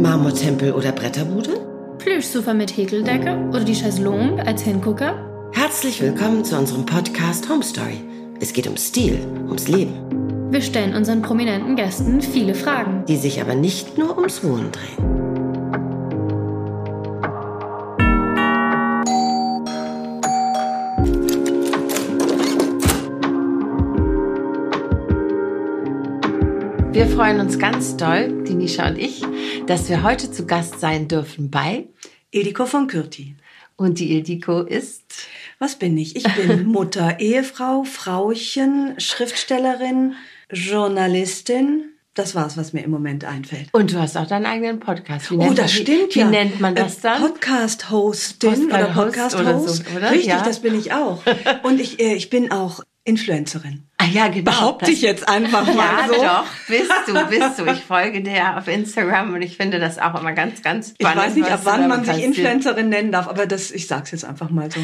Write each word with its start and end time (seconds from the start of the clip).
Marmortempel 0.00 0.72
oder 0.72 0.92
Bretterbude? 0.92 1.60
Plüschsofa 1.98 2.54
mit 2.54 2.74
Häkeldecke 2.74 3.36
oder 3.50 3.64
die 3.64 3.74
Chaiselongue 3.74 4.44
als 4.46 4.62
Hingucker? 4.62 5.14
Herzlich 5.52 6.00
willkommen 6.00 6.42
zu 6.42 6.56
unserem 6.56 6.86
Podcast 6.86 7.50
Home 7.50 7.62
Story. 7.62 8.00
Es 8.40 8.54
geht 8.54 8.66
um 8.66 8.78
Stil, 8.78 9.18
ums 9.46 9.68
Leben. 9.68 9.92
Wir 10.50 10.62
stellen 10.62 10.94
unseren 10.94 11.20
prominenten 11.20 11.76
Gästen 11.76 12.22
viele 12.22 12.54
Fragen, 12.54 13.04
die 13.06 13.16
sich 13.18 13.42
aber 13.42 13.54
nicht 13.54 13.98
nur 13.98 14.16
ums 14.16 14.42
Wohnen 14.42 14.72
drehen. 14.72 15.19
Wir 26.92 27.06
freuen 27.06 27.38
uns 27.38 27.56
ganz 27.60 27.96
doll, 27.96 28.42
die 28.42 28.54
Nisha 28.54 28.88
und 28.88 28.98
ich, 28.98 29.22
dass 29.68 29.88
wir 29.88 30.02
heute 30.02 30.32
zu 30.32 30.44
Gast 30.44 30.80
sein 30.80 31.06
dürfen 31.06 31.48
bei 31.48 31.86
Ildiko 32.32 32.66
von 32.66 32.88
Kürti. 32.88 33.36
Und 33.76 34.00
die 34.00 34.12
Ildiko 34.12 34.62
ist? 34.62 35.28
Was 35.60 35.76
bin 35.76 35.96
ich? 35.96 36.16
Ich 36.16 36.24
bin 36.34 36.66
Mutter, 36.66 37.20
Ehefrau, 37.20 37.84
Frauchen, 37.84 38.98
Schriftstellerin, 38.98 40.14
Journalistin. 40.50 41.90
Das 42.14 42.34
war's, 42.34 42.56
was 42.56 42.72
mir 42.72 42.82
im 42.82 42.90
Moment 42.90 43.24
einfällt. 43.24 43.68
Und 43.70 43.92
du 43.92 44.00
hast 44.00 44.16
auch 44.16 44.26
deinen 44.26 44.46
eigenen 44.46 44.80
Podcast. 44.80 45.30
Wie 45.30 45.36
oh, 45.36 45.50
das 45.50 45.56
man, 45.58 45.68
stimmt 45.68 46.14
wie, 46.16 46.18
ja. 46.18 46.26
Wie 46.26 46.30
nennt 46.30 46.60
man 46.60 46.74
das 46.74 47.00
dann? 47.00 47.22
Podcast-Hostin 47.22 48.66
oder 48.66 48.86
Podcast-Host. 48.86 49.86
So, 49.86 49.96
oder? 49.96 50.10
Richtig, 50.10 50.26
ja. 50.26 50.42
das 50.42 50.60
bin 50.60 50.76
ich 50.76 50.92
auch. 50.92 51.22
Und 51.62 51.80
ich, 51.80 52.00
äh, 52.00 52.14
ich 52.14 52.30
bin 52.30 52.50
auch 52.50 52.82
Influencerin. 53.04 53.84
Ah 54.02 54.06
ja, 54.06 54.28
genau. 54.28 54.50
Behaupte 54.50 54.90
ich 54.90 55.02
jetzt 55.02 55.28
einfach 55.28 55.66
mal 55.66 55.76
ja, 55.76 56.08
so. 56.08 56.22
Ja, 56.22 56.44
doch, 56.44 56.46
bist 56.68 56.90
du, 57.06 57.26
bist 57.26 57.58
du. 57.58 57.66
Ich 57.66 57.84
folge 57.84 58.22
dir 58.22 58.56
auf 58.56 58.66
Instagram 58.66 59.34
und 59.34 59.42
ich 59.42 59.58
finde 59.58 59.78
das 59.78 59.98
auch 59.98 60.18
immer 60.18 60.32
ganz, 60.32 60.62
ganz 60.62 60.94
spannend. 60.98 61.16
Ich 61.18 61.26
weiß 61.26 61.34
nicht, 61.34 61.50
ab 61.50 61.60
wann 61.64 61.86
man 61.86 62.04
sich 62.04 62.24
Influencerin 62.24 62.88
nennen 62.88 63.12
darf, 63.12 63.28
aber 63.28 63.46
das, 63.46 63.70
ich 63.70 63.86
sag's 63.86 64.10
jetzt 64.12 64.24
einfach 64.24 64.48
mal 64.48 64.70
so. 64.70 64.80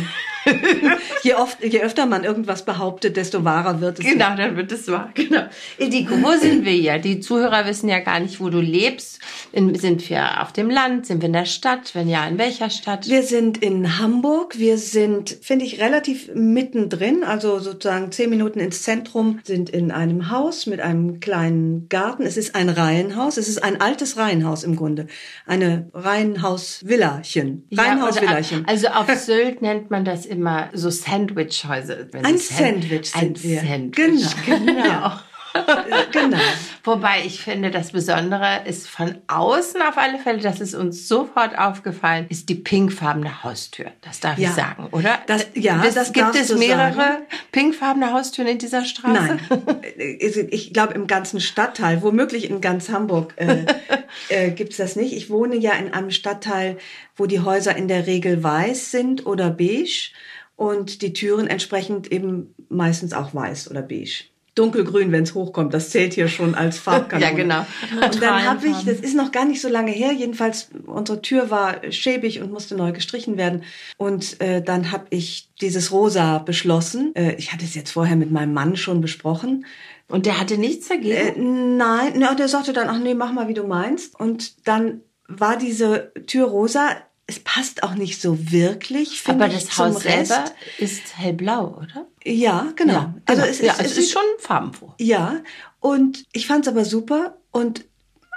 je, 1.23 1.35
oft, 1.35 1.63
je 1.63 1.83
öfter 1.83 2.07
man 2.07 2.25
irgendwas 2.25 2.65
behauptet, 2.65 3.17
desto 3.17 3.45
wahrer 3.45 3.81
wird 3.81 3.99
es. 3.99 4.05
Genau, 4.05 4.37
dann 4.37 4.57
wird 4.57 4.73
es 4.73 4.89
wahr. 4.89 5.11
Genau. 5.15 5.43
Idiko, 5.79 6.15
wo 6.23 6.39
sind 6.39 6.65
wir 6.65 6.73
hier? 6.73 6.99
Die 6.99 7.21
Zuhörer 7.21 7.67
wissen 7.67 7.89
ja 7.89 8.01
gar 8.01 8.21
nicht, 8.21 8.41
wo 8.41 8.49
du 8.49 8.61
lebst. 8.61 9.19
In, 9.53 9.75
sind 9.75 10.09
wir 10.09 10.43
auf 10.43 10.53
dem 10.53 10.71
Land? 10.71 11.07
Sind 11.07 11.23
wir 11.23 11.27
in 11.27 11.33
der 11.33 11.47
Stadt? 11.47 11.95
Wenn 11.95 12.09
ja, 12.09 12.27
in 12.27 12.39
welcher 12.39 12.71
Stadt? 12.71 13.09
Wir 13.09 13.23
sind 13.23 13.59
in 13.59 13.99
Hamburg. 13.99 14.59
Wir 14.59 14.79
sind, 14.79 15.37
finde 15.43 15.65
ich, 15.65 15.81
relativ 15.81 16.31
mittendrin, 16.35 17.25
also 17.25 17.59
sozusagen 17.59 18.13
zehn 18.13 18.31
Minuten 18.31 18.61
ins 18.61 18.83
Zentrum 18.83 19.41
sind 19.45 19.71
in 19.71 19.91
einem 19.91 20.31
Haus 20.31 20.67
mit 20.67 20.81
einem 20.81 21.21
kleinen 21.21 21.89
Garten. 21.89 22.23
Es 22.23 22.37
ist 22.37 22.55
ein 22.55 22.69
Reihenhaus. 22.69 23.37
Es 23.37 23.49
ist 23.49 23.63
ein 23.63 23.81
altes 23.81 24.17
Reihenhaus 24.17 24.65
im 24.65 24.77
Grunde. 24.77 25.07
Eine 25.47 25.89
Reihenhaus-Villachen. 25.93 27.67
Reihenhaus-Villachen. 27.73 28.61
Ja, 28.61 28.65
also 28.67 28.89
auf 28.89 29.07
Sylt 29.17 29.63
nennt 29.63 29.91
man 29.91 30.05
das 30.05 30.27
immer 30.37 30.71
so 30.73 30.91
Sandwich-Häuser. 30.91 32.07
Ein 32.23 32.39
Sandwich 32.39 33.11
sind 33.11 33.39
ein 33.39 33.43
wir. 33.43 33.61
Sandwich. 33.61 34.45
Genau. 34.45 34.73
genau. 34.75 35.13
genau. 36.13 36.39
Wobei 36.85 37.25
ich 37.25 37.41
finde, 37.41 37.71
das 37.71 37.93
Besondere 37.93 38.63
ist 38.65 38.89
von 38.89 39.17
außen 39.27 39.83
auf 39.83 39.99
alle 39.99 40.19
Fälle, 40.19 40.39
das 40.39 40.61
ist 40.61 40.75
uns 40.75 41.09
sofort 41.09 41.59
aufgefallen, 41.59 42.27
ist 42.29 42.49
die 42.49 42.55
pinkfarbene 42.55 43.43
Haustür. 43.43 43.87
Das 44.03 44.21
darf 44.21 44.39
ja. 44.39 44.51
ich 44.51 44.55
sagen, 44.55 44.89
oder? 44.93 45.19
Das, 45.27 45.47
ja, 45.55 45.83
das, 45.83 45.95
das 45.95 46.13
gibt 46.13 46.35
es 46.35 46.55
mehrere 46.57 46.95
sagen. 46.95 47.23
pinkfarbene 47.53 48.13
Haustüren 48.13 48.49
in 48.49 48.59
dieser 48.59 48.85
Straße? 48.85 49.13
Nein, 49.13 49.41
ich 49.97 50.73
glaube 50.73 50.95
im 50.95 51.07
ganzen 51.07 51.41
Stadtteil, 51.41 52.03
womöglich 52.03 52.49
in 52.49 52.61
ganz 52.61 52.89
Hamburg 52.89 53.35
äh, 53.37 53.65
äh, 54.29 54.51
gibt 54.51 54.73
es 54.73 54.77
das 54.77 54.97
nicht. 54.97 55.13
Ich 55.13 55.31
wohne 55.31 55.57
ja 55.57 55.73
in 55.73 55.93
einem 55.93 56.11
Stadtteil, 56.11 56.79
wo 57.17 57.27
die 57.27 57.41
Häuser 57.41 57.77
in 57.77 57.89
der 57.89 58.07
Regel 58.07 58.43
weiß 58.43 58.91
sind 58.91 59.27
oder 59.27 59.51
beige 59.51 60.11
und 60.57 61.03
die 61.03 61.13
Türen 61.13 61.47
entsprechend 61.47 62.11
eben 62.11 62.55
meistens 62.69 63.13
auch 63.13 63.35
weiß 63.35 63.71
oder 63.71 63.83
beige 63.83 64.25
dunkelgrün, 64.57 65.13
wenn 65.13 65.23
es 65.23 65.35
hochkommt. 65.35 65.73
Das 65.73 65.91
zählt 65.91 66.15
hier 66.15 66.27
schon 66.27 66.55
als 66.55 66.79
Farbkanone. 66.87 67.31
ja, 67.31 67.37
genau. 67.37 67.67
Und 68.05 68.21
dann 68.21 68.45
habe 68.45 68.67
ich, 68.67 68.85
das 68.85 68.99
ist 69.01 69.15
noch 69.15 69.31
gar 69.31 69.45
nicht 69.45 69.61
so 69.61 69.69
lange 69.69 69.93
her, 69.93 70.13
jedenfalls 70.13 70.69
unsere 70.87 71.23
Tür 71.23 71.51
war 71.51 71.81
schäbig 71.93 72.41
und 72.43 72.51
musste 72.51 72.75
neu 72.75 72.93
gestrichen 72.93 73.37
werden. 73.37 73.63
Und 73.97 74.41
äh, 74.41 74.63
dann 74.63 74.91
habe 74.91 75.07
ich 75.11 75.51
dieses 75.61 75.93
Rosa 75.93 76.39
beschlossen. 76.39 77.15
Äh, 77.15 77.35
ich 77.35 77.53
hatte 77.53 77.65
es 77.65 77.75
jetzt 77.75 77.93
vorher 77.93 78.17
mit 78.17 78.33
meinem 78.33 78.53
Mann 78.53 78.77
schon 78.77 79.01
besprochen. 79.01 79.67
Und 80.09 80.27
der 80.27 80.41
hatte 80.41 80.59
nichts 80.59 80.89
dagegen? 80.89 81.15
Äh, 81.15 81.33
nein, 81.37 82.15
na, 82.17 82.35
der 82.35 82.49
sagte 82.49 82.73
dann, 82.73 82.89
ach 82.89 82.99
nee, 82.99 83.15
mach 83.15 83.33
mal, 83.33 83.49
wie 83.49 83.55
du 83.55 83.65
meinst. 83.65 84.19
Und 84.19 84.67
dann 84.67 85.03
war 85.29 85.57
diese 85.57 86.13
Tür 86.27 86.47
rosa 86.47 86.91
es 87.27 87.41
passt 87.41 87.83
auch 87.83 87.95
nicht 87.95 88.21
so 88.21 88.53
wirklich. 88.53 89.23
Aber 89.27 89.49
das 89.49 89.77
Haus 89.79 90.05
Rest. 90.05 90.29
selber 90.29 90.51
ist 90.79 91.19
hellblau, 91.19 91.79
oder? 91.83 92.07
Ja, 92.25 92.73
genau. 92.77 92.93
Ja, 92.93 93.15
Also 93.27 93.43
genau. 93.43 93.53
es, 93.53 93.61
ja, 93.61 93.73
es, 93.73 93.81
es, 93.81 93.93
es 93.93 93.99
ist 93.99 94.13
schon 94.13 94.23
farbenfroh. 94.39 94.95
Ja, 95.01 95.41
und 95.81 96.25
ich 96.33 96.47
fand 96.47 96.67
es 96.67 96.73
aber 96.73 96.85
super 96.85 97.37
und 97.51 97.85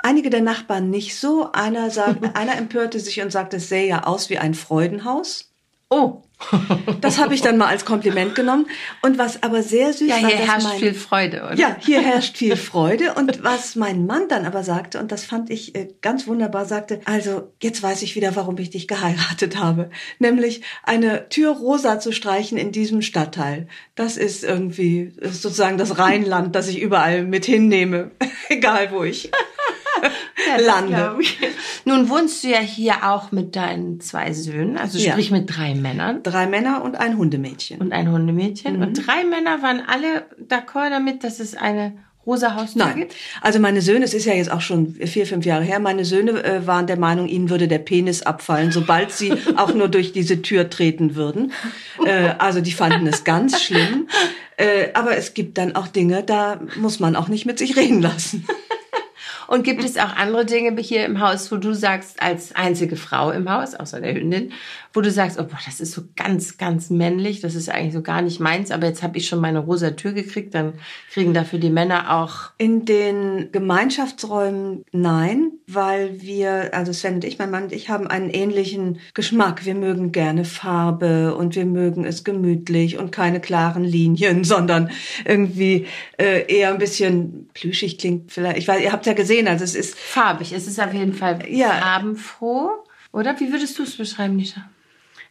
einige 0.01 0.29
der 0.29 0.41
Nachbarn 0.41 0.89
nicht 0.89 1.15
so. 1.17 1.51
Einer 1.51 1.91
sagt, 1.91 2.23
einer 2.35 2.55
empörte 2.57 2.99
sich 2.99 3.21
und 3.21 3.31
sagte, 3.31 3.57
es 3.57 3.69
sähe 3.69 3.87
ja 3.87 4.03
aus 4.05 4.29
wie 4.29 4.37
ein 4.39 4.53
Freudenhaus. 4.55 5.51
Oh. 5.89 6.21
Das 7.01 7.17
habe 7.17 7.33
ich 7.33 7.41
dann 7.41 7.57
mal 7.57 7.67
als 7.67 7.85
Kompliment 7.85 8.33
genommen. 8.33 8.67
Und 9.01 9.17
was 9.17 9.43
aber 9.43 9.61
sehr 9.61 9.93
süß 9.93 10.07
ja, 10.07 10.21
war, 10.21 10.29
hier 10.29 10.37
herrscht 10.37 10.67
mein, 10.67 10.79
viel 10.79 10.93
Freude, 10.93 11.43
oder? 11.43 11.55
Ja, 11.55 11.75
hier 11.79 12.01
herrscht 12.01 12.37
viel 12.37 12.55
Freude. 12.55 13.13
Und 13.13 13.43
was 13.43 13.75
mein 13.75 14.05
Mann 14.05 14.27
dann 14.29 14.45
aber 14.45 14.63
sagte, 14.63 14.99
und 14.99 15.11
das 15.11 15.25
fand 15.25 15.49
ich 15.49 15.75
äh, 15.75 15.89
ganz 16.01 16.27
wunderbar, 16.27 16.65
sagte, 16.65 17.01
also 17.05 17.51
jetzt 17.61 17.83
weiß 17.83 18.01
ich 18.01 18.15
wieder, 18.15 18.35
warum 18.35 18.57
ich 18.57 18.69
dich 18.69 18.87
geheiratet 18.87 19.57
habe. 19.57 19.89
Nämlich 20.19 20.61
eine 20.83 21.29
Tür 21.29 21.51
rosa 21.51 21.99
zu 21.99 22.11
streichen 22.11 22.57
in 22.57 22.71
diesem 22.71 23.01
Stadtteil. 23.01 23.67
Das 23.95 24.17
ist 24.17 24.43
irgendwie 24.43 25.13
ist 25.17 25.41
sozusagen 25.41 25.77
das 25.77 25.97
Rheinland, 25.99 26.55
das 26.55 26.67
ich 26.67 26.81
überall 26.81 27.23
mit 27.23 27.45
hinnehme. 27.45 28.11
Egal 28.49 28.91
wo 28.91 29.03
ich. 29.03 29.29
Ja, 30.47 30.65
lande. 30.65 31.15
Nun 31.85 32.09
wohnst 32.09 32.43
du 32.43 32.49
ja 32.49 32.59
hier 32.59 32.95
auch 33.11 33.31
mit 33.31 33.55
deinen 33.55 33.99
zwei 33.99 34.33
Söhnen, 34.33 34.77
also 34.77 34.97
Ja. 34.97 35.11
sprich 35.11 35.31
mit 35.31 35.55
drei 35.55 35.75
Männern 35.75 36.23
Drei 36.23 36.47
Männer 36.47 36.83
und 36.83 36.95
ein 36.97 37.17
Hundemädchen. 37.17 37.79
und 37.81 37.91
ein 37.93 38.11
Hundemädchen. 38.11 38.77
Mhm. 38.77 38.81
Und 38.83 39.07
drei 39.07 39.23
Männer 39.25 39.61
waren 39.61 39.81
alle 39.85 40.25
d'accord 40.49 40.89
damit, 40.89 41.23
dass 41.23 41.39
es 41.39 41.55
eine 41.55 41.93
rosa 42.25 42.53
Haustür 42.53 42.85
Nein, 42.85 42.95
gibt? 42.97 43.15
also 43.41 43.59
meine 43.59 43.81
Söhne, 43.81 44.05
es 44.05 44.13
ist 44.13 44.25
ja 44.25 44.33
jetzt 44.33 44.51
auch 44.51 44.61
schon 44.61 44.93
vier, 44.93 45.25
fünf 45.25 45.45
Jahre 45.45 45.63
her, 45.63 45.79
meine 45.79 46.05
Söhne 46.05 46.43
äh, 46.43 46.67
waren 46.67 46.85
der 46.85 46.97
Meinung, 46.99 47.27
ihnen 47.27 47.49
würde 47.49 47.67
der 47.67 47.79
Penis 47.79 48.21
abfallen, 48.21 48.71
sobald 48.71 49.11
sie 49.11 49.33
auch 49.55 49.73
nur 49.73 49.87
durch 49.87 50.11
diese 50.11 50.41
Tür 50.41 50.69
treten 50.69 51.15
würden. 51.15 51.53
Äh, 52.05 52.33
also 52.37 52.61
die 52.61 52.73
fanden 52.73 53.07
es 53.07 53.23
ganz 53.23 53.61
schlimm. 53.63 54.07
Äh, 54.57 54.89
aber 54.93 55.15
es 55.15 55.33
gibt 55.33 55.57
dann 55.57 55.75
auch 55.75 55.87
Dinge, 55.87 56.21
da 56.21 56.59
muss 56.75 56.99
man 56.99 57.15
auch 57.15 57.29
nicht 57.29 57.45
mit 57.45 57.57
sich 57.57 57.77
reden 57.77 58.01
lassen. 58.01 58.45
Und 59.49 59.63
gibt 59.63 59.83
es 59.83 59.97
auch 59.97 60.15
andere 60.15 60.45
Dinge 60.45 60.79
hier 60.79 61.05
im 61.05 61.19
Haus, 61.19 61.51
wo 61.51 61.57
du 61.57 61.73
sagst, 61.73 62.21
als 62.21 62.55
einzige 62.55 62.95
Frau 62.95 63.31
im 63.31 63.49
Haus, 63.49 63.73
außer 63.73 63.99
der 63.99 64.13
Hündin, 64.13 64.51
wo 64.93 65.01
du 65.01 65.09
sagst, 65.09 65.39
oh, 65.39 65.43
boah, 65.43 65.57
das 65.65 65.79
ist 65.79 65.93
so 65.93 66.03
ganz, 66.15 66.59
ganz 66.59 66.91
männlich, 66.91 67.41
das 67.41 67.55
ist 67.55 67.67
eigentlich 67.67 67.93
so 67.93 68.03
gar 68.03 68.21
nicht 68.21 68.39
meins, 68.39 68.69
aber 68.69 68.85
jetzt 68.85 69.01
habe 69.01 69.17
ich 69.17 69.27
schon 69.27 69.39
meine 69.39 69.57
rosa 69.57 69.91
Tür 69.91 70.13
gekriegt, 70.13 70.53
dann 70.53 70.73
kriegen 71.11 71.33
dafür 71.33 71.57
die 71.57 71.71
Männer 71.71 72.15
auch. 72.15 72.51
In 72.59 72.85
den 72.85 73.51
Gemeinschaftsräumen 73.51 74.83
nein, 74.91 75.51
weil 75.67 76.21
wir, 76.21 76.73
also 76.73 76.91
Sven 76.93 77.15
und 77.15 77.23
ich, 77.23 77.37
mein 77.37 77.51
Mann 77.51 77.63
und 77.63 77.71
ich, 77.71 77.89
haben 77.89 78.07
einen 78.07 78.29
ähnlichen 78.29 78.99
Geschmack. 79.13 79.65
Wir 79.65 79.75
mögen 79.75 80.11
gerne 80.11 80.45
Farbe 80.45 81.35
und 81.35 81.55
wir 81.55 81.65
mögen 81.65 82.05
es 82.05 82.23
gemütlich 82.23 82.97
und 82.97 83.11
keine 83.11 83.39
klaren 83.39 83.83
Linien, 83.83 84.43
sondern 84.43 84.89
irgendwie 85.25 85.85
äh, 86.17 86.45
eher 86.51 86.71
ein 86.71 86.79
bisschen 86.79 87.49
plüschig 87.53 87.97
klingt 87.99 88.31
vielleicht. 88.31 88.57
Ich 88.57 88.67
weiß, 88.67 88.81
ihr 88.81 88.91
habt 88.91 89.05
ja 89.05 89.13
gesehen, 89.13 89.38
also 89.47 89.63
es 89.63 89.75
ist 89.75 89.97
Farbig, 89.97 90.51
es 90.53 90.67
ist 90.67 90.79
auf 90.79 90.93
jeden 90.93 91.13
Fall 91.13 91.43
Ja. 91.49 91.69
farbenfroh. 91.71 92.71
Oder 93.11 93.39
wie 93.39 93.51
würdest 93.51 93.77
du 93.79 93.83
es 93.83 93.97
beschreiben, 93.97 94.35
Nisha? 94.35 94.69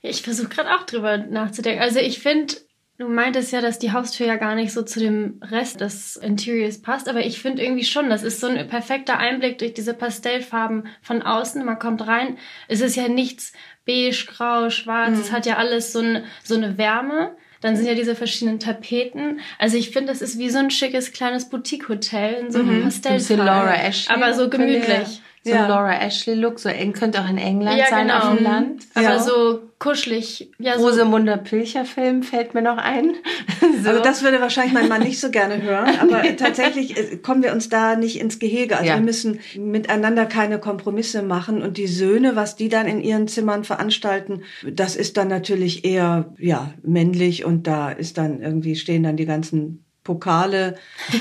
Ich 0.02 0.22
versuche 0.22 0.48
gerade 0.48 0.74
auch 0.74 0.84
drüber 0.84 1.16
nachzudenken. 1.18 1.82
Also 1.82 1.98
ich 2.00 2.18
finde, 2.20 2.54
du 2.98 3.08
meintest 3.08 3.52
ja, 3.52 3.60
dass 3.60 3.78
die 3.78 3.92
Haustür 3.92 4.26
ja 4.26 4.36
gar 4.36 4.54
nicht 4.54 4.72
so 4.72 4.82
zu 4.82 4.98
dem 5.00 5.40
Rest 5.42 5.80
des 5.80 6.16
Interiors 6.16 6.80
passt, 6.82 7.08
aber 7.08 7.20
ich 7.24 7.40
finde 7.40 7.62
irgendwie 7.62 7.84
schon, 7.84 8.10
das 8.10 8.22
ist 8.24 8.40
so 8.40 8.46
ein 8.48 8.68
perfekter 8.68 9.18
Einblick 9.18 9.58
durch 9.58 9.74
diese 9.74 9.94
Pastellfarben 9.94 10.88
von 11.02 11.22
außen. 11.22 11.64
Man 11.64 11.78
kommt 11.78 12.06
rein, 12.06 12.38
es 12.68 12.80
ist 12.80 12.96
ja 12.96 13.08
nichts 13.08 13.52
beige, 13.86 14.26
grau, 14.26 14.70
schwarz, 14.70 15.18
es 15.18 15.32
hat 15.32 15.46
ja 15.46 15.56
alles 15.56 15.92
so, 15.92 16.00
ein, 16.00 16.24
so 16.44 16.54
eine 16.56 16.78
Wärme. 16.78 17.36
Dann 17.60 17.76
sind 17.76 17.86
ja 17.86 17.94
diese 17.94 18.14
verschiedenen 18.14 18.60
Tapeten. 18.60 19.40
Also 19.58 19.76
ich 19.76 19.90
finde, 19.90 20.12
das 20.12 20.22
ist 20.22 20.38
wie 20.38 20.50
so 20.50 20.58
ein 20.58 20.70
schickes 20.70 21.12
kleines 21.12 21.48
Boutique-Hotel 21.48 22.34
in 22.34 22.52
so 22.52 22.60
einem 22.60 22.82
Ein 22.82 22.84
bisschen 22.84 23.02
Pastellfarben. 23.02 23.46
Laura 23.46 23.74
Ashley. 23.74 24.14
Aber 24.14 24.34
so 24.34 24.48
gemütlich. 24.48 25.20
So 25.44 25.50
Ja. 25.50 25.62
ein 25.64 25.68
Laura 25.70 26.00
Ashley-Look, 26.02 26.58
so 26.58 26.68
eng 26.68 26.92
könnte 26.92 27.20
auch 27.20 27.28
in 27.30 27.38
England 27.38 27.78
Ja, 27.78 27.86
sein, 27.88 28.10
auf 28.10 28.22
genau. 28.22 28.34
dem 28.34 28.44
Land. 28.44 28.82
Aber 28.94 29.02
Ja. 29.04 29.18
so 29.20 29.60
kuschelig. 29.78 30.50
Ja, 30.58 30.78
so 30.78 30.86
Rosamunde 30.86 31.36
Pilcher-Film 31.38 32.22
fällt 32.24 32.54
mir 32.54 32.62
noch 32.62 32.76
ein. 32.78 33.12
so. 33.82 33.90
Also 33.90 34.02
das 34.02 34.22
würde 34.24 34.40
wahrscheinlich 34.40 34.74
mein 34.74 34.88
Mann 34.88 35.02
nicht 35.02 35.20
so 35.20 35.30
gerne 35.30 35.62
hören, 35.62 35.90
aber 36.00 36.22
tatsächlich 36.36 36.96
äh, 36.98 37.16
kommen 37.18 37.42
wir 37.44 37.52
uns 37.52 37.68
da 37.68 37.94
nicht 37.94 38.20
ins 38.20 38.38
Gehege. 38.40 38.76
Also 38.76 38.88
Ja. 38.88 38.96
wir 38.96 39.02
müssen 39.04 39.38
miteinander 39.56 40.26
keine 40.26 40.58
Kompromisse 40.58 41.22
machen 41.22 41.62
und 41.62 41.76
die 41.78 41.86
Söhne, 41.86 42.34
was 42.34 42.56
die 42.56 42.68
dann 42.68 42.86
in 42.86 43.00
ihren 43.00 43.28
Zimmern 43.28 43.62
veranstalten, 43.64 44.42
das 44.70 44.96
ist 44.96 45.16
dann 45.16 45.28
natürlich 45.28 45.84
eher 45.84 46.34
ja 46.38 46.72
männlich 46.82 47.44
und 47.44 47.66
da 47.68 47.90
ist 47.90 48.18
dann 48.18 48.42
irgendwie 48.42 48.74
stehen 48.76 49.04
dann 49.04 49.16
die 49.16 49.26
ganzen 49.26 49.84
Pokale 50.08 50.76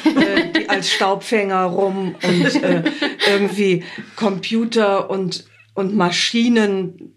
äh, 0.06 0.66
als 0.69 0.89
Staubfänger 0.89 1.63
rum 1.63 2.16
und 2.24 2.63
äh, 2.63 2.84
irgendwie 3.30 3.84
Computer 4.16 5.10
und 5.10 5.44
und 5.78 5.95
Maschinen, 5.95 7.13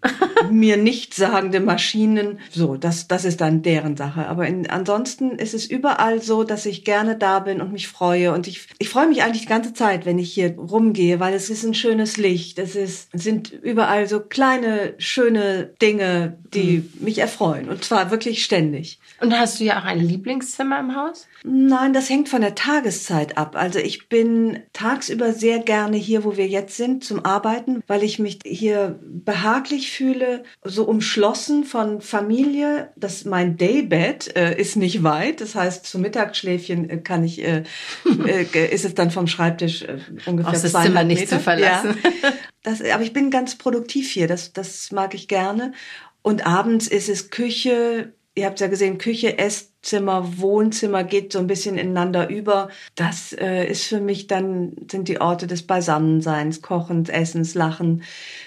mir 0.51 0.77
nichtssagende 0.77 1.61
Maschinen. 1.61 2.41
So, 2.51 2.77
das, 2.77 3.09
das 3.09 3.25
ist 3.25 3.41
dann 3.41 3.63
deren 3.63 3.97
Sache. 3.97 4.27
Aber 4.27 4.47
in, 4.47 4.69
ansonsten 4.69 5.31
ist 5.31 5.55
es 5.55 5.65
überall 5.65 6.21
so, 6.21 6.45
dass 6.45 6.67
ich 6.67 6.85
gerne 6.85 7.17
da 7.17 7.39
bin 7.39 7.63
und 7.63 7.73
mich 7.73 7.89
freue. 7.89 8.35
Und 8.35 8.47
ich, 8.47 8.69
ich 8.79 8.91
freue 8.91 9.09
mich 9.09 9.23
eigentlich 9.23 9.45
die 9.45 9.49
ganze 9.49 9.73
Zeit, 9.73 10.05
wenn 10.05 10.19
ich 10.19 10.35
hier 10.35 10.59
rumgehe, 10.59 11.21
weil 11.21 11.33
es 11.33 11.49
ist 11.49 11.65
ein 11.65 11.73
schönes 11.73 12.19
Licht. 12.19 12.59
Es 12.59 12.77
ist, 12.77 13.09
es 13.13 13.23
sind 13.23 13.51
überall 13.51 14.07
so 14.07 14.21
kleine, 14.21 14.93
schöne 14.99 15.73
Dinge, 15.81 16.37
die 16.53 16.85
mich 17.01 17.17
erfreuen. 17.17 17.71
Und 17.71 17.83
zwar 17.83 18.11
wirklich 18.11 18.45
ständig. 18.45 19.00
Und 19.21 19.39
hast 19.39 19.61
du 19.61 19.65
ja 19.65 19.79
auch 19.79 19.85
ein 19.85 20.01
Lieblingszimmer 20.01 20.81
im 20.81 20.97
Haus? 20.97 21.29
Nein, 21.45 21.93
das 21.93 22.09
hängt 22.09 22.31
von 22.31 22.41
der 22.41 22.55
Tageszeit 22.55 23.37
ab. 23.37 23.55
Also 23.55 23.79
ich 23.79 24.09
bin 24.09 24.61
tagsüber 24.73 25.33
sehr 25.35 25.59
gerne 25.59 25.99
hier, 25.99 26.25
wo 26.25 26.39
wir 26.39 26.47
jetzt 26.47 26.77
sind, 26.77 27.05
zum 27.05 27.25
Arbeiten, 27.25 27.83
weil 27.87 28.03
ich 28.03 28.19
mich 28.19 28.39
hier 28.45 28.99
behaglich 29.03 29.93
fühle, 29.93 30.43
so 30.65 30.85
umschlossen 30.85 31.65
von 31.65 32.01
Familie. 32.01 32.93
Das 32.97 33.27
mein 33.27 33.59
Daybed 33.59 34.35
äh, 34.37 34.59
ist 34.59 34.77
nicht 34.77 35.03
weit. 35.03 35.43
Das 35.43 35.55
heißt, 35.55 35.85
zum 35.87 36.01
Mittagsschläfchen 36.01 36.89
äh, 36.89 36.97
kann 36.99 37.23
ich, 37.23 37.45
äh, 37.45 37.65
äh, 38.27 38.75
ist 38.75 38.87
es 38.87 38.95
dann 38.95 39.11
vom 39.11 39.27
Schreibtisch 39.27 39.83
äh, 39.83 39.99
ungefähr 40.25 40.53
Aus 40.53 40.63
das 40.63 40.73
200 40.73 40.87
Zimmer 40.87 41.05
nicht 41.05 41.21
Meter. 41.21 41.37
zu 41.37 41.43
verlassen. 41.43 41.99
Ja. 42.03 42.33
Das, 42.63 42.83
aber 42.83 43.03
ich 43.03 43.13
bin 43.13 43.31
ganz 43.31 43.57
produktiv 43.57 44.11
hier. 44.11 44.29
Das, 44.29 44.53
das 44.53 44.93
mag 44.93 45.15
ich 45.15 45.29
gerne. 45.29 45.73
Und 46.23 46.47
abends 46.47 46.89
ist 46.89 47.09
es 47.09 47.31
Küche, 47.31 48.13
ihr 48.35 48.47
habt 48.47 48.61
ja 48.61 48.69
gesehen, 48.69 48.99
Küche, 48.99 49.39
Esszimmer, 49.39 50.39
Wohnzimmer 50.39 51.05
geht 51.05 51.33
so 51.33 51.39
ein 51.39 51.47
bisschen 51.47 51.77
ineinander 51.77 52.29
über. 52.29 52.69
Das 52.95 53.33
äh, 53.33 53.67
ist 53.67 53.85
für 53.85 54.01
mich 54.01 54.27
dann, 54.27 54.77
sind 54.91 55.09
die 55.09 55.21
Orte 55.21 55.47
des 55.47 55.67
Beisammenseins, 55.67 56.63
Kochens, 56.63 57.09
Essens, 57.09 57.55
Lachen, 57.55 58.03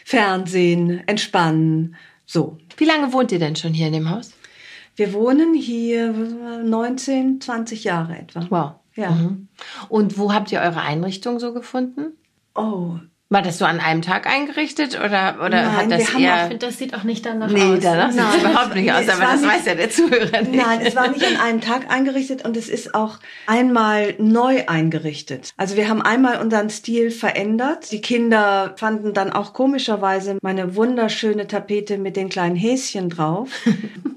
Fernsehen, 0.06 1.08
Entspannen. 1.08 1.96
So. 2.26 2.58
Wie 2.78 2.86
lange 2.86 3.14
wohnt 3.14 3.32
ihr 3.32 3.40
denn 3.40 3.56
schon 3.56 3.74
hier 3.74 3.88
in 3.88 3.94
dem 3.94 4.10
Haus? 4.10 4.32
Wir 4.96 5.14
wohnen 5.14 5.54
hier 5.54 6.14
19, 6.14 7.42
20 7.42 7.84
Jahre 7.84 8.18
etwa. 8.18 8.48
Wow. 8.50 8.72
Ja. 8.96 9.12
Mhm. 9.12 9.48
Und 9.90 10.18
wo 10.18 10.34
habt 10.34 10.52
ihr 10.52 10.60
eure 10.60 10.82
Einrichtung 10.82 11.40
so 11.40 11.54
gefunden? 11.54 12.14
Oh. 12.56 12.98
War 13.34 13.42
das 13.42 13.58
so 13.58 13.66
an 13.66 13.80
einem 13.80 14.04
Tag 14.04 14.28
eingerichtet 14.28 14.96
oder, 15.00 15.38
oder 15.40 15.50
Nein, 15.64 15.76
hat 15.76 15.92
das 15.92 16.00
wir 16.00 16.14
haben 16.14 16.22
eher... 16.24 16.38
finde, 16.50 16.58
das 16.68 16.78
sieht 16.78 16.94
auch 16.96 17.04
nicht 17.04 17.26
danach 17.26 17.50
Nee, 17.50 17.64
aus. 17.78 17.80
danach 17.82 18.12
sieht 18.12 18.22
es 18.22 18.42
überhaupt 18.44 18.76
nicht 18.76 18.86
nee, 18.86 18.92
aus, 18.92 19.10
aber 19.10 19.24
das 19.24 19.42
nicht- 19.42 19.52
weiß 19.52 19.66
ja 19.66 19.76
der 19.76 19.90
Zuhörer 19.90 20.42
nicht. 20.44 20.54
Nein, 20.66 20.82
es 20.86 20.96
war 20.96 21.08
nicht 21.10 21.26
an 21.26 21.38
einem 21.38 21.60
Tag 21.62 21.92
eingerichtet 21.92 22.46
und 22.46 22.56
es 22.56 22.70
ist 22.70 22.94
auch 22.94 23.18
einmal 23.48 24.14
neu 24.20 24.64
eingerichtet. 24.68 25.52
Also 25.58 25.76
wir 25.76 25.90
haben 25.90 26.02
einmal 26.04 26.40
unseren 26.40 26.70
Stil 26.70 27.10
verändert. 27.10 27.92
Die 27.92 28.02
Kinder 28.02 28.76
fanden 28.78 29.14
dann 29.16 29.34
auch 29.34 29.54
komischerweise 29.54 30.38
meine 30.44 30.76
wunderschöne 30.76 31.48
Tapete 31.48 31.98
mit 31.98 32.16
den 32.16 32.30
kleinen 32.30 32.56
Häschen 32.56 33.10
drauf. 33.10 33.50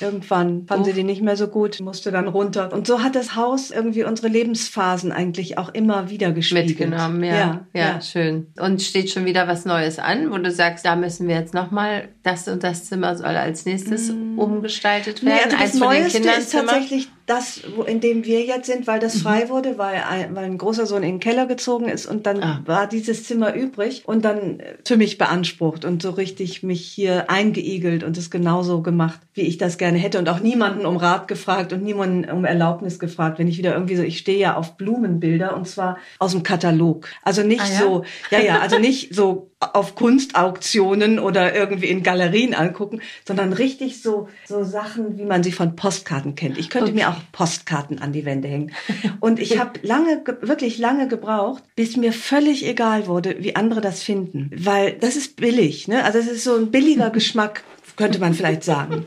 Irgendwann 0.00 0.66
fanden 0.66 0.84
sie 0.84 0.92
die 0.92 1.04
nicht 1.04 1.22
mehr 1.22 1.36
so 1.36 1.48
gut, 1.48 1.80
musste 1.80 2.10
dann 2.10 2.26
runter. 2.26 2.72
Und 2.72 2.86
so 2.86 3.02
hat 3.02 3.14
das 3.14 3.36
Haus 3.36 3.70
irgendwie 3.70 4.04
unsere 4.04 4.28
Lebensphasen 4.28 5.12
eigentlich 5.12 5.56
auch 5.56 5.68
immer 5.72 6.10
wieder 6.10 6.32
gespiegelt. 6.32 6.68
Mitgenommen, 6.80 7.22
ja. 7.22 7.34
Ja, 7.34 7.66
ja. 7.72 7.80
ja. 7.80 8.00
schön. 8.00 8.48
Und 8.58 8.82
steht 8.82 9.10
schon 9.10 9.24
wieder 9.24 9.46
was 9.46 9.64
Neues 9.64 9.98
an, 9.98 10.30
wo 10.32 10.38
du 10.38 10.50
sagst, 10.50 10.84
da 10.84 10.96
müssen 10.96 11.28
wir 11.28 11.36
jetzt 11.36 11.54
nochmal, 11.54 12.08
das 12.22 12.48
und 12.48 12.64
das 12.64 12.86
Zimmer 12.86 13.16
soll 13.16 13.36
als 13.36 13.64
nächstes 13.64 14.10
umgestaltet 14.10 15.20
Nee, 15.22 15.30
werden. 15.30 15.52
also 15.58 15.58
das 15.58 15.74
Neueste 15.74 16.28
ist 16.28 16.52
tatsächlich 16.52 17.08
das, 17.26 17.62
wo, 17.74 17.82
in 17.82 18.00
dem 18.00 18.24
wir 18.24 18.42
jetzt 18.44 18.66
sind, 18.66 18.86
weil 18.86 19.00
das 19.00 19.16
frei 19.22 19.48
wurde, 19.48 19.78
weil 19.78 20.02
ein, 20.08 20.34
weil 20.34 20.44
ein 20.44 20.58
großer 20.58 20.84
Sohn 20.84 21.02
in 21.02 21.12
den 21.14 21.20
Keller 21.20 21.46
gezogen 21.46 21.88
ist 21.88 22.04
und 22.06 22.26
dann 22.26 22.42
Ah. 22.42 22.60
war 22.66 22.86
dieses 22.86 23.24
Zimmer 23.24 23.54
übrig 23.54 24.02
und 24.06 24.24
dann 24.24 24.60
äh, 24.60 24.74
für 24.86 24.96
mich 24.96 25.16
beansprucht 25.16 25.84
und 25.84 26.02
so 26.02 26.10
richtig 26.10 26.62
mich 26.62 26.84
hier 26.84 27.30
eingeigelt 27.30 28.04
und 28.04 28.18
es 28.18 28.30
genauso 28.30 28.82
gemacht, 28.82 29.20
wie 29.32 29.40
ich 29.42 29.56
das 29.56 29.78
gerne 29.78 29.96
hätte 29.98 30.18
und 30.18 30.28
auch 30.28 30.40
niemanden 30.40 30.84
um 30.84 30.96
Rat 30.96 31.26
gefragt 31.28 31.72
und 31.72 31.82
niemanden 31.82 32.30
um 32.30 32.44
Erlaubnis 32.44 32.98
gefragt, 32.98 33.38
wenn 33.38 33.48
ich 33.48 33.56
wieder 33.58 33.72
irgendwie 33.72 33.96
so, 33.96 34.02
ich 34.02 34.18
stehe 34.18 34.38
ja 34.38 34.56
auf 34.56 34.76
Blumenbilder 34.76 35.56
und 35.56 35.66
zwar 35.66 35.96
aus 36.18 36.32
dem 36.32 36.42
Katalog. 36.42 37.06
Also 37.22 37.42
nicht 37.42 37.62
Ah, 37.62 37.72
ja? 37.72 37.78
so, 37.80 38.04
ja, 38.30 38.40
ja, 38.40 38.58
also 38.60 38.78
nicht 38.78 39.14
so 39.14 39.50
auf 39.60 39.94
Kunstauktionen 39.94 41.18
oder 41.18 41.54
irgendwie 41.54 41.86
in 41.86 42.02
Galerien 42.02 42.54
angucken, 42.54 43.00
sondern 43.26 43.52
richtig 43.52 44.02
so, 44.02 44.28
so 44.44 44.62
Sachen, 44.64 45.16
wie 45.18 45.24
man 45.24 45.42
sie 45.42 45.52
von 45.52 45.74
Postkarten 45.76 46.34
kennt. 46.34 46.58
Ich 46.58 46.68
könnte 46.70 46.92
mir 46.92 47.08
auch 47.08 47.13
Postkarten 47.32 47.98
an 48.00 48.12
die 48.12 48.24
Wände 48.24 48.48
hängen. 48.48 48.72
Und 49.20 49.38
ich 49.40 49.58
habe 49.58 49.80
lange, 49.82 50.22
ge- 50.24 50.36
wirklich 50.42 50.78
lange 50.78 51.08
gebraucht, 51.08 51.62
bis 51.76 51.96
mir 51.96 52.12
völlig 52.12 52.66
egal 52.66 53.06
wurde, 53.06 53.36
wie 53.40 53.56
andere 53.56 53.80
das 53.80 54.02
finden. 54.02 54.50
Weil 54.56 54.92
das 54.92 55.16
ist 55.16 55.36
billig, 55.36 55.88
ne? 55.88 56.04
Also 56.04 56.18
es 56.18 56.26
ist 56.26 56.44
so 56.44 56.56
ein 56.56 56.70
billiger 56.70 57.10
Geschmack, 57.18 57.62
könnte 57.96 58.18
man 58.18 58.34
vielleicht 58.34 58.64
sagen. 58.64 59.06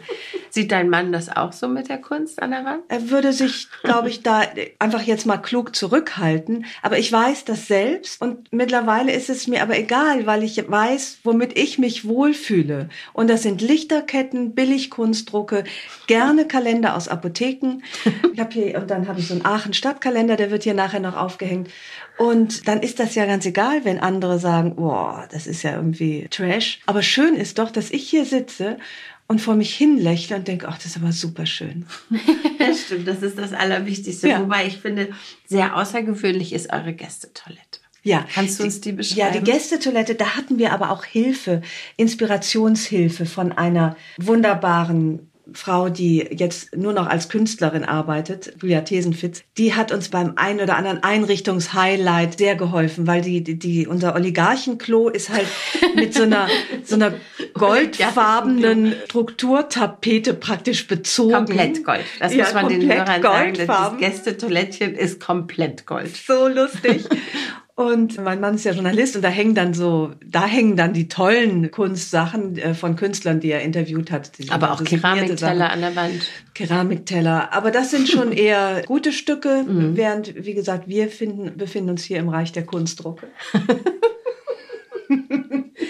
Sieht 0.49 0.71
dein 0.71 0.89
Mann 0.89 1.11
das 1.11 1.35
auch 1.35 1.53
so 1.53 1.67
mit 1.67 1.89
der 1.89 1.99
Kunst 1.99 2.41
an 2.41 2.51
der 2.51 2.65
Wand? 2.65 2.83
Er 2.87 3.09
würde 3.09 3.33
sich, 3.33 3.67
glaube 3.83 4.09
ich, 4.09 4.23
da 4.23 4.41
einfach 4.79 5.01
jetzt 5.01 5.25
mal 5.25 5.37
klug 5.37 5.75
zurückhalten. 5.75 6.65
Aber 6.81 6.97
ich 6.97 7.11
weiß 7.11 7.45
das 7.45 7.67
selbst 7.67 8.21
und 8.21 8.51
mittlerweile 8.51 9.11
ist 9.11 9.29
es 9.29 9.47
mir 9.47 9.61
aber 9.61 9.77
egal, 9.77 10.25
weil 10.25 10.43
ich 10.43 10.63
weiß, 10.69 11.19
womit 11.23 11.57
ich 11.57 11.77
mich 11.77 12.07
wohlfühle. 12.07 12.89
Und 13.13 13.29
das 13.29 13.43
sind 13.43 13.61
Lichterketten, 13.61 14.55
Billigkunstdrucke, 14.55 15.63
gerne 16.07 16.47
Kalender 16.47 16.95
aus 16.95 17.07
Apotheken. 17.07 17.81
Ich 18.33 18.39
habe 18.39 18.53
hier 18.53 18.77
und 18.77 18.89
dann 18.89 19.07
habe 19.07 19.19
ich 19.19 19.27
so 19.27 19.33
einen 19.33 19.45
Aachen 19.45 19.73
Stadtkalender, 19.73 20.35
der 20.35 20.51
wird 20.51 20.63
hier 20.63 20.73
nachher 20.73 20.99
noch 20.99 21.15
aufgehängt. 21.15 21.69
Und 22.17 22.67
dann 22.67 22.81
ist 22.81 22.99
das 22.99 23.13
ja 23.15 23.25
ganz 23.25 23.45
egal, 23.45 23.85
wenn 23.85 23.99
andere 23.99 24.39
sagen, 24.39 24.75
boah, 24.75 25.27
das 25.31 25.45
ist 25.45 25.63
ja 25.63 25.75
irgendwie 25.75 26.27
Trash. 26.29 26.79
Aber 26.87 27.03
schön 27.03 27.35
ist 27.35 27.59
doch, 27.59 27.69
dass 27.69 27.91
ich 27.91 28.09
hier 28.09 28.25
sitze 28.25 28.77
und 29.27 29.39
vor 29.41 29.55
mich 29.55 29.75
hin 29.75 29.97
lächle 29.97 30.37
und 30.37 30.47
denke, 30.47 30.67
ach, 30.69 30.77
das 30.77 30.87
ist 30.87 30.97
aber 30.97 31.11
super 31.11 31.45
schön. 31.45 31.85
Das 32.59 32.81
stimmt, 32.85 33.07
das 33.07 33.21
ist 33.21 33.37
das 33.37 33.53
Allerwichtigste. 33.53 34.27
Ja. 34.27 34.41
Wobei 34.41 34.65
ich 34.67 34.77
finde, 34.77 35.09
sehr 35.45 35.75
außergewöhnlich 35.77 36.53
ist 36.53 36.73
eure 36.73 36.91
Gästetoilette. 36.93 37.79
Ja. 38.03 38.25
Kannst 38.33 38.59
du 38.59 38.63
uns 38.63 38.81
die 38.81 38.89
Ja, 38.89 38.95
beschreiben? 38.95 39.45
die 39.45 39.51
Gästetoilette, 39.51 40.15
da 40.15 40.35
hatten 40.35 40.57
wir 40.57 40.73
aber 40.73 40.91
auch 40.91 41.03
Hilfe, 41.05 41.61
Inspirationshilfe 41.97 43.25
von 43.25 43.51
einer 43.51 43.95
wunderbaren 44.17 45.26
Frau, 45.53 45.89
die 45.89 46.27
jetzt 46.31 46.75
nur 46.75 46.93
noch 46.93 47.07
als 47.07 47.29
Künstlerin 47.29 47.83
arbeitet, 47.83 48.53
Julia 48.61 48.81
Thesenfitz, 48.81 49.43
die 49.57 49.73
hat 49.73 49.91
uns 49.91 50.09
beim 50.09 50.33
ein 50.35 50.59
oder 50.59 50.75
anderen 50.77 51.03
Einrichtungshighlight 51.03 52.37
sehr 52.37 52.55
geholfen, 52.55 53.07
weil 53.07 53.21
die, 53.21 53.43
die, 53.43 53.57
die 53.57 53.87
unser 53.87 54.15
Oligarchenklo 54.15 55.09
ist 55.09 55.29
halt 55.29 55.47
mit 55.95 56.13
so 56.13 56.23
einer, 56.23 56.47
so 56.83 56.95
einer 56.95 57.13
goldfarbenen 57.53 58.95
Strukturtapete 59.05 60.33
praktisch 60.33 60.87
bezogen. 60.87 61.33
Komplett 61.33 61.83
Gold. 61.83 62.05
Das 62.19 62.33
Ja, 62.33 62.45
muss 62.45 62.53
man 62.53 62.69
den 62.69 62.91
Hörern 62.91 63.21
sagen. 63.21 63.53
Das. 63.67 63.97
Gästetoilettchen 63.97 64.95
ist 64.95 65.19
komplett 65.19 65.85
Gold. 65.85 66.15
so 66.15 66.47
lustig. 66.47 67.05
Und 67.77 68.19
mein 68.23 68.41
Mann 68.41 68.55
ist 68.55 68.63
ja 68.63 68.71
Journalist 68.71 69.15
und 69.15 69.21
da 69.21 69.27
hängen 69.29 69.53
dann 69.53 69.75
so, 69.75 70.09
da 70.25 70.47
hängen 70.47 70.75
dann 70.75 70.93
die 70.93 71.07
tollen 71.07 71.69
Kunstsachen 71.69 72.57
äh, 72.57 72.73
von 72.73 72.95
Künstlern, 72.95 73.39
die 73.39 73.51
er 73.51 73.61
interviewt 73.61 74.09
hat. 74.09 74.31
Aber 74.49 74.71
auch 74.71 74.83
Keramikteller 74.83 75.69
an 75.69 75.81
der 75.81 75.95
Wand. 75.95 76.27
Keramikteller. 76.55 77.53
Aber 77.53 77.69
das 77.69 77.91
sind 77.91 78.09
schon 78.09 78.31
eher 78.31 78.81
gute 78.87 79.11
Stücke, 79.11 79.63
Mhm. 79.67 79.95
während, 79.95 80.33
wie 80.43 80.55
gesagt, 80.55 80.87
wir 80.87 81.07
finden, 81.07 81.55
befinden 81.55 81.91
uns 81.91 82.03
hier 82.03 82.17
im 82.17 82.29
Reich 82.29 82.51
der 82.51 82.65
Kunstdrucke. 82.65 83.27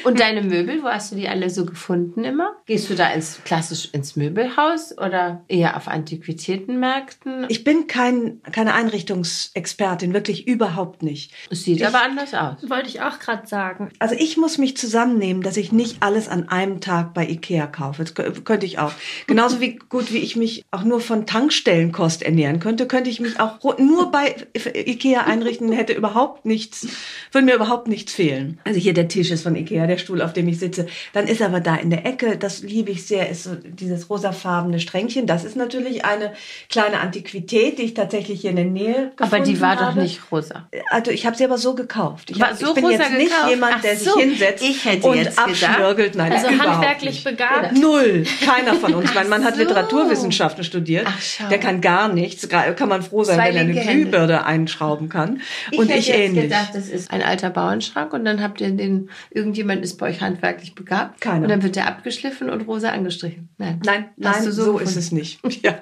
Und 0.07 0.19
deine 0.21 0.41
Möbel, 0.41 0.81
wo 0.83 0.87
hast 0.87 1.11
du 1.11 1.15
die 1.17 1.27
alle 1.27 1.49
so 1.49 1.65
gefunden 1.65 2.23
immer? 2.23 2.55
Gehst 2.65 2.89
du 2.89 2.95
da 2.95 3.09
ins 3.11 3.39
klassisch 3.43 3.89
ins 3.91 4.15
Möbelhaus 4.15 4.97
oder 4.97 5.43
eher 5.49 5.75
auf 5.75 5.87
Antiquitätenmärkten? 5.87 7.45
Ich 7.49 7.63
bin 7.63 7.87
kein, 7.87 8.41
keine 8.51 8.73
Einrichtungsexpertin, 8.73 10.13
wirklich 10.13 10.47
überhaupt 10.47 11.03
nicht. 11.03 11.33
Es 11.49 11.63
sieht 11.63 11.83
aber 11.83 12.01
anders 12.01 12.33
aus. 12.33 12.57
Wollte 12.69 12.87
ich 12.87 13.01
auch 13.01 13.19
gerade 13.19 13.47
sagen. 13.47 13.89
Also 13.99 14.15
ich 14.17 14.37
muss 14.37 14.57
mich 14.57 14.77
zusammennehmen, 14.77 15.41
dass 15.43 15.57
ich 15.57 15.71
nicht 15.71 15.97
alles 16.01 16.27
an 16.29 16.49
einem 16.49 16.81
Tag 16.81 17.13
bei 17.13 17.27
Ikea 17.27 17.67
kaufe. 17.67 18.03
Das 18.03 18.15
kö- 18.15 18.41
könnte 18.43 18.65
ich 18.65 18.79
auch. 18.79 18.93
Genauso 19.27 19.59
wie 19.59 19.75
gut 19.75 20.13
wie 20.13 20.19
ich 20.19 20.35
mich 20.35 20.63
auch 20.71 20.83
nur 20.83 21.01
von 21.01 21.25
Tankstellenkost 21.25 22.23
ernähren 22.23 22.59
könnte, 22.59 22.87
könnte 22.87 23.09
ich 23.09 23.19
mich 23.19 23.39
auch 23.39 23.59
nur 23.77 24.11
bei 24.11 24.35
Ikea 24.73 25.21
einrichten, 25.25 25.71
hätte 25.71 25.93
überhaupt 25.93 26.45
nichts, 26.45 26.87
würde 27.31 27.45
mir 27.45 27.55
überhaupt 27.55 27.87
nichts 27.87 28.13
fehlen. 28.13 28.59
Also 28.63 28.79
hier 28.79 28.93
der 28.93 29.07
Tisch 29.07 29.31
ist 29.31 29.43
von 29.43 29.55
Ikea, 29.55 29.85
der 29.97 30.03
Stuhl, 30.03 30.21
auf 30.21 30.33
dem 30.33 30.47
ich 30.47 30.59
sitze. 30.59 30.85
Dann 31.13 31.27
ist 31.27 31.41
aber 31.41 31.59
da 31.59 31.75
in 31.75 31.89
der 31.89 32.05
Ecke, 32.05 32.37
das 32.37 32.61
liebe 32.61 32.91
ich 32.91 33.05
sehr, 33.07 33.29
ist 33.29 33.43
so 33.43 33.55
dieses 33.55 34.09
rosafarbene 34.09 34.79
Strängchen. 34.79 35.25
Das 35.27 35.43
ist 35.43 35.55
natürlich 35.55 36.05
eine 36.05 36.33
kleine 36.69 36.99
Antiquität, 36.99 37.79
die 37.79 37.83
ich 37.83 37.93
tatsächlich 37.93 38.41
hier 38.41 38.51
in 38.51 38.55
der 38.57 38.65
Nähe 38.65 39.11
gefunden 39.15 39.23
Aber 39.35 39.39
die 39.39 39.59
war 39.61 39.75
doch 39.75 39.81
habe. 39.87 40.01
nicht 40.01 40.21
rosa. 40.31 40.67
Also 40.91 41.11
ich 41.11 41.25
habe 41.25 41.35
sie 41.35 41.43
aber 41.45 41.57
so 41.57 41.73
gekauft. 41.75 42.29
Ich, 42.31 42.39
War 42.39 42.49
hab, 42.49 42.57
so 42.57 42.67
ich 42.69 42.73
bin 42.75 42.85
rosa 42.85 42.97
jetzt 43.03 43.11
nicht 43.13 43.29
gekauft? 43.31 43.49
jemand, 43.49 43.83
der 43.83 43.93
Ach 43.93 43.97
sich 43.97 44.07
so, 44.09 44.19
hinsetzt 44.19 44.63
ich 44.63 44.85
hätte 44.85 45.07
und 45.07 45.17
jetzt 45.17 45.39
abschnörgelt. 45.39 46.15
Nein, 46.15 46.31
Also 46.31 46.47
überhaupt 46.47 46.69
handwerklich 46.75 47.11
nicht. 47.15 47.23
begabt. 47.23 47.73
Null. 47.77 48.23
Keiner 48.45 48.75
von 48.75 48.93
uns. 48.95 49.13
Mein 49.15 49.29
Mann 49.29 49.43
hat 49.43 49.55
so. 49.55 49.61
Literaturwissenschaften 49.61 50.63
studiert. 50.63 51.05
Ach, 51.09 51.19
schau. 51.21 51.47
der 51.49 51.59
kann 51.59 51.81
gar 51.81 52.07
nichts. 52.09 52.47
Kann 52.47 52.89
man 52.89 53.01
froh 53.01 53.23
sein, 53.23 53.37
Zwei 53.37 53.47
wenn 53.49 53.55
er 53.55 53.61
eine. 53.61 53.73
Glühbirne 53.93 54.45
einschrauben 54.45 55.09
kann. 55.09 55.41
und 55.75 55.87
hätte 55.87 55.99
ich 55.99 56.07
jetzt 56.07 56.17
ähnlich. 56.19 56.43
gedacht, 56.43 56.69
das 56.73 56.87
ist 56.89 57.11
ein 57.11 57.21
alter 57.21 57.49
Bauernschrank 57.49 58.13
und 58.13 58.25
dann 58.25 58.41
habt 58.41 58.61
ihr 58.61 58.69
den, 58.71 59.09
irgendjemand 59.31 59.76
ist 59.83 59.97
bei 59.97 60.09
euch 60.09 60.21
handwerklich 60.21 60.75
begabt. 60.75 61.21
Keiner. 61.21 61.43
Und 61.43 61.49
dann 61.49 61.63
wird 61.63 61.75
der 61.75 61.87
abgeschliffen 61.87 62.49
und 62.49 62.61
rosa 62.61 62.89
angestrichen. 62.89 63.49
Nein, 63.57 63.79
Nein, 63.85 64.09
nein, 64.17 64.43
so, 64.43 64.51
so 64.51 64.77
ist 64.79 64.95
es 64.95 65.11
nicht. 65.11 65.39
Ja, 65.63 65.79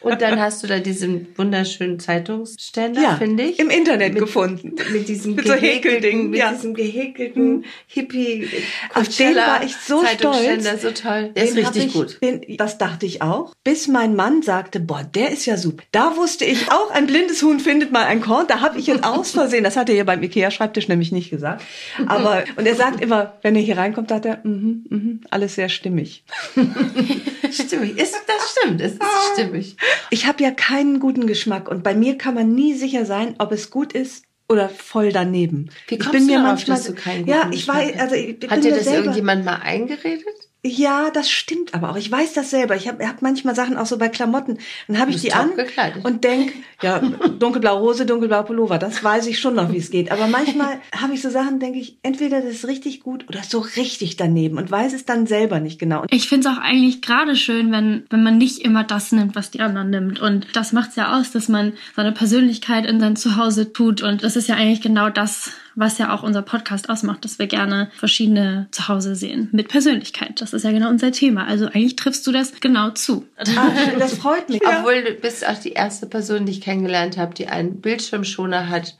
Und 0.00 0.20
dann 0.20 0.40
hast 0.40 0.62
du 0.62 0.66
da 0.66 0.78
diesen 0.80 1.28
wunderschönen 1.36 2.00
Zeitungsständer, 2.00 3.00
ja 3.00 3.16
finde 3.16 3.44
ich. 3.44 3.58
im 3.58 3.70
Internet 3.70 4.16
gefunden. 4.16 4.74
mit 4.92 5.08
diesem 5.08 5.34
Mit 5.36 5.46
so 5.46 5.54
gehäkelten, 5.54 6.30
mit 6.30 6.40
ja. 6.40 6.52
diesem 6.52 6.74
gehäkelten 6.74 7.64
Hippie 7.86 8.48
Auf 8.94 9.08
den 9.16 9.36
war 9.36 9.62
ich 9.62 9.76
so 9.76 10.04
stolz. 10.04 10.82
so 10.82 10.90
toll. 10.90 11.30
Der 11.36 11.44
ist 11.44 11.56
Den 11.56 11.64
hab 11.66 11.74
richtig 11.74 11.86
ich, 11.86 11.92
gut. 11.92 12.18
Den, 12.22 12.56
das 12.56 12.78
dachte 12.78 13.06
ich 13.06 13.22
auch. 13.22 13.52
Bis 13.62 13.86
mein 13.86 14.16
Mann 14.16 14.42
sagte, 14.42 14.80
boah, 14.80 15.04
der 15.04 15.30
ist 15.30 15.46
ja 15.46 15.56
super. 15.56 15.84
Da 15.92 16.16
wusste 16.16 16.44
ich 16.44 16.70
auch, 16.72 16.90
ein 16.90 17.06
blindes 17.06 17.42
Huhn 17.42 17.60
findet 17.60 17.92
mal 17.92 18.06
ein 18.06 18.20
Korn. 18.20 18.46
Da 18.48 18.60
habe 18.60 18.78
ich 18.78 18.86
jetzt 18.88 19.04
aus 19.04 19.32
Versehen, 19.32 19.62
das 19.64 19.76
hat 19.76 19.88
er 19.88 19.94
hier 19.94 20.06
beim 20.06 20.22
Ikea-Schreibtisch 20.22 20.88
nämlich 20.88 21.12
nicht 21.12 21.30
gesagt. 21.30 21.62
Aber, 22.06 22.44
und 22.56 22.66
er 22.66 22.74
sagt 22.74 22.87
immer, 22.96 23.34
wenn 23.42 23.56
er 23.56 23.62
hier 23.62 23.76
reinkommt, 23.78 24.08
sagt 24.08 24.26
er, 24.26 24.40
mhm, 24.44 24.84
mhm, 24.88 25.20
alles 25.30 25.54
sehr 25.54 25.68
stimmig. 25.68 26.24
Stimmig. 27.50 27.98
Ist, 27.98 28.14
das 28.26 28.50
stimmt, 28.52 28.80
es 28.80 28.92
ist 28.92 29.02
stimmig. 29.32 29.76
Ich 30.10 30.26
habe 30.26 30.42
ja 30.42 30.50
keinen 30.50 31.00
guten 31.00 31.26
Geschmack 31.26 31.68
und 31.68 31.82
bei 31.82 31.94
mir 31.94 32.18
kann 32.18 32.34
man 32.34 32.54
nie 32.54 32.74
sicher 32.74 33.06
sein, 33.06 33.34
ob 33.38 33.52
es 33.52 33.70
gut 33.70 33.92
ist 33.92 34.24
oder 34.48 34.68
voll 34.68 35.12
daneben. 35.12 35.70
Wie 35.88 35.96
ich 35.96 36.10
bin 36.10 36.20
du 36.20 36.26
mir 36.26 36.38
darauf, 36.38 36.48
manchmal, 36.48 36.76
dass 36.76 36.86
du 36.86 36.94
keinen 36.94 37.26
ja, 37.26 37.42
guten 37.42 37.52
ich 37.52 37.58
Geschmack 37.60 37.76
weiß, 37.76 38.00
also 38.00 38.14
ich 38.14 38.38
bin 38.38 38.50
Hat 38.50 38.64
dir 38.64 38.70
das 38.70 38.84
selber, 38.84 38.98
irgendjemand 38.98 39.44
mal 39.44 39.56
eingeredet? 39.56 40.47
Ja, 40.64 41.10
das 41.10 41.30
stimmt 41.30 41.72
aber 41.72 41.90
auch. 41.90 41.96
Ich 41.96 42.10
weiß 42.10 42.32
das 42.32 42.50
selber. 42.50 42.74
Ich 42.74 42.88
habe 42.88 43.06
hab 43.06 43.22
manchmal 43.22 43.54
Sachen 43.54 43.76
auch 43.76 43.86
so 43.86 43.96
bei 43.96 44.08
Klamotten. 44.08 44.58
Dann 44.88 44.98
habe 44.98 45.12
ich 45.12 45.20
die 45.20 45.32
an 45.32 45.54
gekleidet. 45.54 46.04
und 46.04 46.24
denk, 46.24 46.52
ja, 46.82 46.98
dunkelblaue 46.98 47.80
Hose, 47.80 48.06
dunkelblau 48.06 48.42
Pullover. 48.42 48.78
Das 48.78 49.02
weiß 49.04 49.28
ich 49.28 49.38
schon 49.38 49.54
noch, 49.54 49.70
wie 49.72 49.76
es 49.76 49.90
geht. 49.90 50.10
Aber 50.10 50.26
manchmal 50.26 50.80
habe 50.94 51.14
ich 51.14 51.22
so 51.22 51.30
Sachen, 51.30 51.60
denke 51.60 51.78
ich, 51.78 51.98
entweder 52.02 52.40
das 52.40 52.50
ist 52.50 52.66
richtig 52.66 53.00
gut 53.00 53.28
oder 53.28 53.42
so 53.44 53.60
richtig 53.60 54.16
daneben 54.16 54.58
und 54.58 54.68
weiß 54.68 54.94
es 54.94 55.04
dann 55.04 55.28
selber 55.28 55.60
nicht 55.60 55.78
genau. 55.78 56.02
Und 56.02 56.12
Ich 56.12 56.28
finde 56.28 56.48
es 56.48 56.54
auch 56.56 56.60
eigentlich 56.60 57.02
gerade 57.02 57.36
schön, 57.36 57.70
wenn, 57.70 58.04
wenn 58.10 58.24
man 58.24 58.36
nicht 58.36 58.58
immer 58.58 58.82
das 58.82 59.12
nimmt, 59.12 59.36
was 59.36 59.52
die 59.52 59.60
anderen 59.60 59.90
nimmt. 59.90 60.18
Und 60.18 60.48
das 60.54 60.72
macht 60.72 60.90
es 60.90 60.96
ja 60.96 61.16
aus, 61.16 61.30
dass 61.30 61.48
man 61.48 61.74
seine 61.94 62.10
Persönlichkeit 62.10 62.84
in 62.84 62.98
sein 62.98 63.14
Zuhause 63.14 63.72
tut. 63.72 64.02
Und 64.02 64.24
das 64.24 64.34
ist 64.34 64.48
ja 64.48 64.56
eigentlich 64.56 64.80
genau 64.80 65.08
das, 65.08 65.52
was 65.78 65.98
ja 65.98 66.12
auch 66.12 66.24
unser 66.24 66.42
Podcast 66.42 66.90
ausmacht, 66.90 67.24
dass 67.24 67.38
wir 67.38 67.46
gerne 67.46 67.90
verschiedene 67.96 68.66
Zuhause 68.72 69.14
sehen. 69.14 69.48
Mit 69.52 69.68
Persönlichkeit. 69.68 70.40
Das 70.40 70.52
ist 70.52 70.64
ja 70.64 70.72
genau 70.72 70.88
unser 70.88 71.12
Thema. 71.12 71.46
Also 71.46 71.66
eigentlich 71.66 71.94
triffst 71.94 72.26
du 72.26 72.32
das 72.32 72.60
genau 72.60 72.90
zu. 72.90 73.26
ah, 73.36 73.70
das 73.98 74.14
freut 74.14 74.48
mich. 74.48 74.60
Obwohl 74.66 75.04
du 75.04 75.12
bist 75.12 75.46
auch 75.46 75.58
die 75.58 75.72
erste 75.72 76.06
Person, 76.06 76.46
die 76.46 76.52
ich 76.52 76.60
kennengelernt 76.60 77.16
habe, 77.16 77.32
die 77.32 77.46
einen 77.46 77.80
Bildschirmschoner 77.80 78.68
hat 78.68 78.96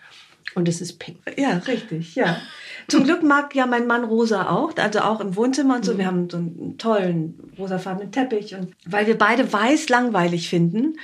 und 0.55 0.69
es 0.69 0.81
ist 0.81 0.99
pink. 0.99 1.19
Ja, 1.37 1.59
richtig, 1.67 2.15
ja. 2.15 2.37
Zum 2.87 3.05
Glück 3.05 3.23
mag 3.23 3.55
ja 3.55 3.67
mein 3.67 3.87
Mann 3.87 4.05
rosa 4.05 4.49
auch, 4.49 4.75
also 4.77 5.01
auch 5.01 5.21
im 5.21 5.37
Wohnzimmer 5.37 5.77
und 5.77 5.85
so. 5.85 5.99
Wir 5.99 6.07
haben 6.07 6.31
so 6.31 6.39
einen 6.39 6.79
tollen 6.79 7.53
rosafarbenen 7.59 8.13
Teppich 8.13 8.55
und 8.55 8.73
weil 8.87 9.07
wir 9.07 9.19
beide 9.19 9.53
weiß 9.53 9.89
langweilig 9.89 10.49
finden 10.49 10.95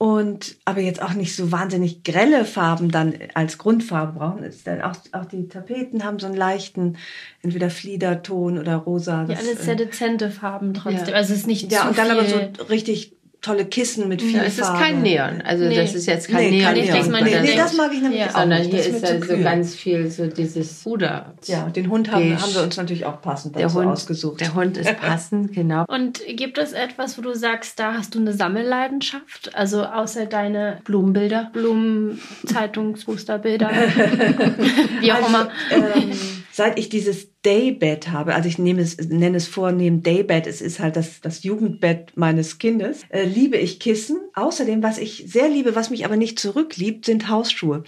und 0.00 0.56
aber 0.64 0.80
jetzt 0.80 1.02
auch 1.02 1.12
nicht 1.12 1.36
so 1.36 1.52
wahnsinnig 1.52 2.04
grelle 2.04 2.46
Farben 2.46 2.90
dann 2.90 3.12
als 3.34 3.58
Grundfarbe 3.58 4.18
brauchen, 4.18 4.42
ist 4.44 4.66
dann 4.66 4.80
auch, 4.80 4.96
auch 5.12 5.26
die 5.26 5.46
Tapeten 5.46 6.04
haben 6.04 6.18
so 6.18 6.24
einen 6.26 6.36
leichten 6.36 6.96
entweder 7.42 7.68
Fliederton 7.68 8.56
oder 8.56 8.76
rosa. 8.76 9.24
Ja, 9.24 9.34
das, 9.34 9.40
alles 9.40 9.60
äh, 9.60 9.62
sehr 9.62 9.74
dezente 9.74 10.30
Farben 10.30 10.72
trotzdem. 10.72 11.08
Ja. 11.08 11.16
Also 11.16 11.34
es 11.34 11.40
ist 11.40 11.46
nicht 11.46 11.70
ja 11.70 11.82
zu 11.82 11.88
und 11.88 11.98
dann 11.98 12.06
viel. 12.06 12.16
aber 12.16 12.26
so 12.26 12.64
richtig 12.70 13.12
tolle 13.40 13.64
Kissen 13.64 14.08
mit 14.08 14.20
viel 14.22 14.36
Ja, 14.36 14.42
es 14.44 14.58
ist 14.58 14.72
kein 14.74 15.02
Neon. 15.02 15.40
Also 15.42 15.64
Nee. 15.64 15.76
das 15.76 15.94
ist 15.94 16.06
jetzt 16.06 16.28
kein 16.28 16.50
Nee, 16.50 16.58
Neon. 16.58 16.74
kein 16.74 16.84
Neon. 16.84 17.10
man 17.10 17.24
nee, 17.24 17.40
nee, 17.40 17.56
das 17.56 17.74
mag 17.76 17.90
ich 17.92 18.00
nämlich 18.02 18.20
Ja. 18.20 18.26
auch 18.28 18.38
sondern 18.38 18.60
nicht. 18.60 18.70
hier 18.72 18.78
Das 18.92 19.02
ist 19.02 19.08
ja 19.08 19.36
so 19.36 19.42
ganz 19.42 19.74
viel 19.74 20.10
so 20.10 20.26
dieses 20.26 20.84
Ruder. 20.84 21.34
Ja, 21.46 21.68
den 21.70 21.88
Hund 21.90 22.10
haben, 22.12 22.40
haben 22.40 22.54
wir 22.54 22.62
uns 22.62 22.76
natürlich 22.76 23.06
auch 23.06 23.20
passend 23.22 23.56
der 23.56 23.62
dazu 23.62 23.76
Hund, 23.78 23.88
ausgesucht. 23.88 24.40
Der 24.40 24.54
Hund 24.54 24.76
ist 24.76 24.96
passend, 25.00 25.52
genau. 25.54 25.84
Und 25.88 26.20
gibt 26.28 26.58
es 26.58 26.72
etwas, 26.72 27.16
wo 27.18 27.22
du 27.22 27.34
sagst, 27.34 27.78
da 27.78 27.94
hast 27.94 28.14
du 28.14 28.18
eine 28.20 28.32
Sammelleidenschaft? 28.32 29.54
Also 29.54 29.84
außer 29.84 30.26
deine 30.26 30.78
Blumenbilder. 30.84 31.50
Blumen, 31.52 32.20
Zeitungsposterbilder, 32.46 33.70
wie 35.00 35.12
auch 35.12 35.28
immer. 35.28 35.50
ähm, 35.70 36.10
seit 36.52 36.78
ich 36.78 36.88
dieses 36.88 37.29
Daybed 37.42 38.08
habe, 38.08 38.34
also 38.34 38.50
ich 38.50 38.58
nehme 38.58 38.82
es, 38.82 38.98
nenne 39.08 39.38
es 39.38 39.48
vornehm 39.48 40.02
Daybed, 40.02 40.46
es 40.46 40.60
ist 40.60 40.78
halt 40.78 40.96
das, 40.96 41.22
das 41.22 41.42
Jugendbett 41.42 42.12
meines 42.14 42.58
Kindes, 42.58 43.00
äh, 43.08 43.24
liebe 43.24 43.56
ich 43.56 43.80
Kissen. 43.80 44.20
Außerdem, 44.34 44.82
was 44.82 44.98
ich 44.98 45.24
sehr 45.26 45.48
liebe, 45.48 45.74
was 45.74 45.88
mich 45.88 46.04
aber 46.04 46.16
nicht 46.16 46.38
zurückliebt, 46.38 47.06
sind 47.06 47.30
Hausschuhe. 47.30 47.82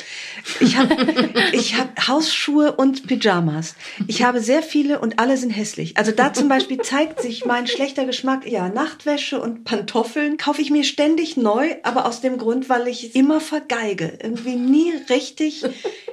Ich 0.60 0.78
habe 0.78 0.96
ich 1.52 1.78
hab 1.78 2.08
Hausschuhe 2.08 2.72
und 2.72 3.06
Pyjamas. 3.06 3.74
Ich 4.06 4.22
habe 4.22 4.40
sehr 4.40 4.62
viele 4.62 5.00
und 5.00 5.18
alle 5.18 5.36
sind 5.36 5.50
hässlich. 5.50 5.98
Also 5.98 6.12
da 6.12 6.32
zum 6.32 6.48
Beispiel 6.48 6.78
zeigt 6.78 7.20
sich 7.20 7.44
mein 7.44 7.66
schlechter 7.66 8.06
Geschmack. 8.06 8.50
Ja, 8.50 8.70
Nachtwäsche 8.70 9.38
und 9.38 9.64
Pantoffeln 9.64 10.38
kaufe 10.38 10.62
ich 10.62 10.70
mir 10.70 10.84
ständig 10.84 11.36
neu, 11.36 11.74
aber 11.82 12.06
aus 12.06 12.22
dem 12.22 12.38
Grund, 12.38 12.70
weil 12.70 12.88
ich 12.88 13.14
immer 13.14 13.40
vergeige. 13.40 14.18
Irgendwie 14.22 14.56
nie 14.56 14.92
richtig 15.10 15.62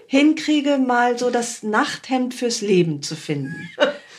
hinkriege, 0.08 0.77
mal 0.77 1.17
so 1.17 1.29
das 1.29 1.63
Nachthemd 1.63 2.34
fürs 2.34 2.62
Leben 2.62 3.01
zu 3.01 3.15
finden. 3.15 3.28